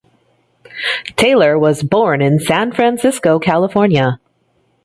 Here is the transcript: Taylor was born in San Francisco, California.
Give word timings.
Taylor 1.15 1.59
was 1.59 1.83
born 1.83 2.23
in 2.23 2.39
San 2.39 2.71
Francisco, 2.71 3.37
California. 3.37 4.19